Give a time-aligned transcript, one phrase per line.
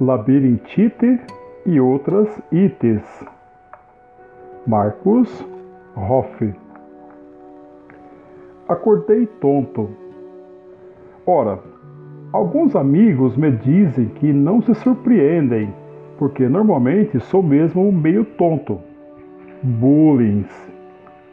[0.00, 1.20] labirintite
[1.64, 3.02] e outras ites.
[4.66, 5.46] Marcos
[5.96, 6.54] Hoff.
[8.68, 9.90] Acordei tonto.
[11.26, 11.60] Ora,
[12.32, 15.72] alguns amigos me dizem que não se surpreendem,
[16.18, 18.80] porque normalmente sou mesmo meio tonto.
[19.62, 20.44] Bullying.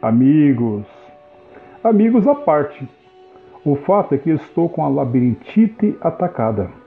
[0.00, 0.86] Amigos.
[1.82, 2.88] Amigos à parte.
[3.64, 6.81] O fato é que estou com a labirintite atacada.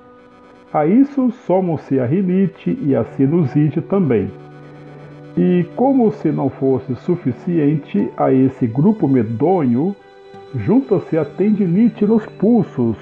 [0.75, 4.29] A isso somam-se a rinite e a sinusite também.
[5.37, 9.95] E como se não fosse suficiente a esse grupo medonho,
[10.53, 12.97] junta-se a tendinite nos pulsos.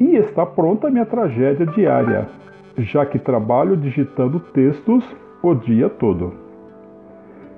[0.00, 2.26] E está pronta a minha tragédia diária,
[2.78, 5.04] já que trabalho digitando textos
[5.42, 6.32] o dia todo.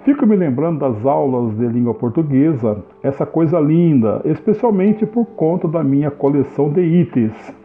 [0.04, 5.84] Fico me lembrando das aulas de língua portuguesa, essa coisa linda, especialmente por conta da
[5.84, 7.61] minha coleção de itens.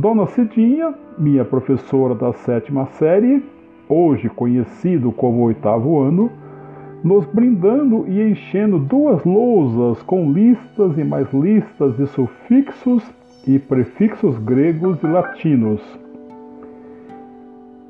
[0.00, 3.44] Dona Cidinha, minha professora da sétima série,
[3.86, 6.30] hoje conhecido como oitavo ano,
[7.04, 13.04] nos brindando e enchendo duas lousas com listas e mais listas de sufixos
[13.46, 15.82] e prefixos gregos e latinos.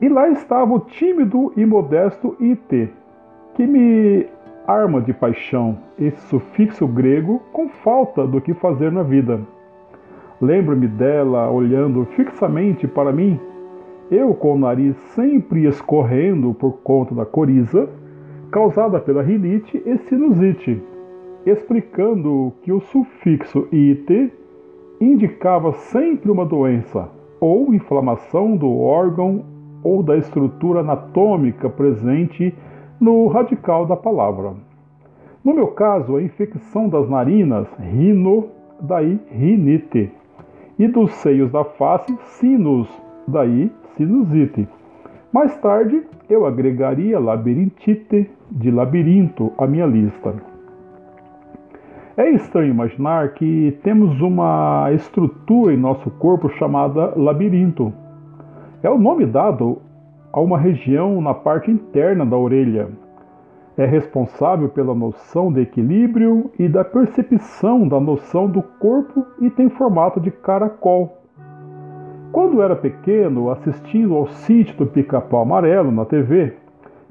[0.01, 2.89] E lá estava o tímido e modesto IT,
[3.55, 4.27] que me
[4.67, 9.41] arma de paixão, esse sufixo grego com falta do que fazer na vida.
[10.41, 13.39] Lembro-me dela olhando fixamente para mim,
[14.11, 17.89] eu com o nariz sempre escorrendo por conta da coriza,
[18.51, 20.83] causada pela rinite e sinusite,
[21.45, 24.33] explicando que o sufixo it
[25.01, 29.45] indicava sempre uma doença ou inflamação do órgão
[29.85, 32.55] ou da estrutura anatômica presente
[32.99, 34.55] no radical da palavra.
[35.45, 38.49] No meu caso, a infecção das narinas, rino,
[38.81, 40.11] daí rinite,
[40.81, 42.89] e dos seios da face, sinus,
[43.29, 44.67] daí sinusite.
[45.31, 50.35] Mais tarde, eu agregaria labirintite, de labirinto, à minha lista.
[52.17, 57.93] É estranho imaginar que temos uma estrutura em nosso corpo chamada labirinto.
[58.83, 59.83] É o nome dado
[60.33, 62.89] a uma região na parte interna da orelha.
[63.81, 69.71] É responsável pela noção de equilíbrio e da percepção da noção do corpo e tem
[69.71, 71.17] formato de caracol.
[72.31, 76.53] Quando era pequeno, assistindo ao sítio do pica-pau amarelo na TV,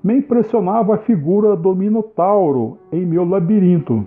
[0.04, 4.06] me impressionava a figura do Minotauro em meu labirinto.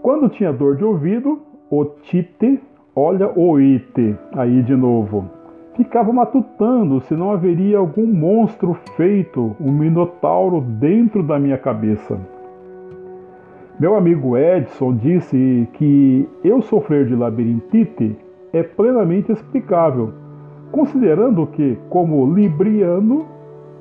[0.00, 2.62] Quando tinha dor de ouvido, o Tite,
[2.94, 5.41] olha o Ite, aí de novo
[5.74, 12.18] ficava matutando se não haveria algum monstro feito, um minotauro, dentro da minha cabeça.
[13.80, 18.16] Meu amigo Edson disse que eu sofrer de labirintite
[18.52, 20.12] é plenamente explicável,
[20.70, 23.26] considerando que, como libriano,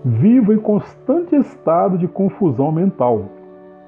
[0.03, 3.25] vivo em constante estado de confusão mental.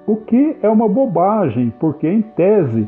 [0.06, 2.88] O que é uma bobagem, porque, em tese,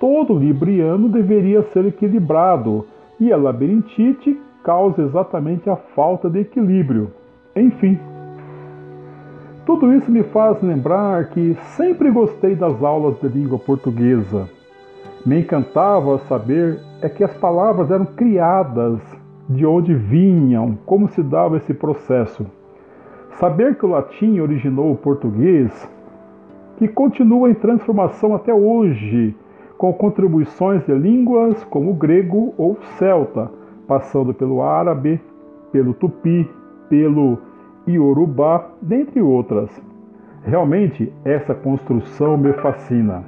[0.00, 2.84] todo libriano deveria ser equilibrado
[3.18, 7.12] e a labirintite causa exatamente a falta de equilíbrio.
[7.54, 7.96] Enfim,
[9.64, 14.50] tudo isso me faz lembrar que sempre gostei das aulas de língua portuguesa.
[15.24, 19.00] Me encantava saber é que as palavras eram criadas,
[19.48, 22.44] de onde vinham, como se dava esse processo.
[23.38, 25.88] Saber que o latim originou o português,
[26.76, 29.32] que continua em transformação até hoje,
[29.78, 33.48] com contribuições de línguas como o grego ou celta,
[33.86, 35.20] passando pelo árabe,
[35.72, 36.48] pelo tupi,
[36.88, 37.38] pelo
[37.86, 39.70] iorubá, dentre outras.
[40.44, 43.24] Realmente, essa construção me fascina.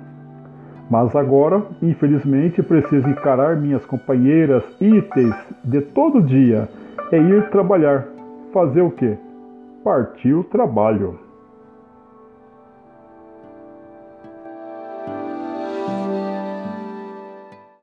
[0.91, 6.69] Mas agora, infelizmente, preciso encarar minhas companheiras itens de todo dia
[7.13, 8.07] e ir trabalhar.
[8.53, 9.17] Fazer o quê?
[9.85, 11.28] Partir o trabalho.